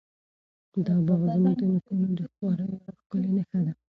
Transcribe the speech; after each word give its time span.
دا 0.85 0.95
باغ 1.05 1.21
زموږ 1.33 1.55
د 1.59 1.61
نیکونو 1.73 2.07
د 2.19 2.21
خواریو 2.33 2.73
یوه 2.83 2.91
ښکلې 2.99 3.29
نښه 3.37 3.59
ده. 3.65 3.73